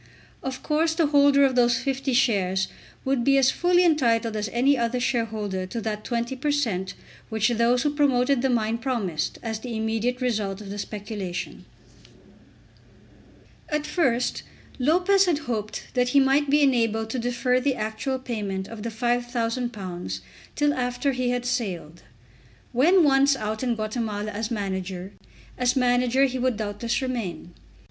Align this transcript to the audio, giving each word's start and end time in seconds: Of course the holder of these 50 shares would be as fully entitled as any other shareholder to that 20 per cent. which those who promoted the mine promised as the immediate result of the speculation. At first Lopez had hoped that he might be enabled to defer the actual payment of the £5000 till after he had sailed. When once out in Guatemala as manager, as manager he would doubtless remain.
Of 0.41 0.63
course 0.63 0.95
the 0.95 1.05
holder 1.05 1.43
of 1.45 1.55
these 1.55 1.77
50 1.77 2.11
shares 2.13 2.69
would 3.05 3.23
be 3.23 3.37
as 3.37 3.51
fully 3.51 3.83
entitled 3.85 4.35
as 4.35 4.49
any 4.49 4.75
other 4.75 4.99
shareholder 4.99 5.67
to 5.67 5.79
that 5.79 6.03
20 6.03 6.35
per 6.37 6.49
cent. 6.49 6.95
which 7.29 7.49
those 7.49 7.83
who 7.83 7.93
promoted 7.93 8.41
the 8.41 8.49
mine 8.49 8.79
promised 8.79 9.37
as 9.43 9.59
the 9.59 9.77
immediate 9.77 10.19
result 10.19 10.59
of 10.59 10.71
the 10.71 10.79
speculation. 10.79 11.65
At 13.69 13.85
first 13.85 14.41
Lopez 14.79 15.25
had 15.27 15.37
hoped 15.37 15.93
that 15.93 16.09
he 16.09 16.19
might 16.19 16.49
be 16.49 16.63
enabled 16.63 17.11
to 17.11 17.19
defer 17.19 17.59
the 17.59 17.75
actual 17.75 18.17
payment 18.17 18.67
of 18.67 18.81
the 18.81 18.89
£5000 18.89 20.19
till 20.55 20.73
after 20.73 21.11
he 21.11 21.29
had 21.29 21.45
sailed. 21.45 22.01
When 22.71 23.03
once 23.03 23.35
out 23.35 23.61
in 23.61 23.75
Guatemala 23.75 24.31
as 24.31 24.49
manager, 24.49 25.11
as 25.59 25.75
manager 25.75 26.25
he 26.25 26.39
would 26.39 26.57
doubtless 26.57 27.03
remain. 27.03 27.53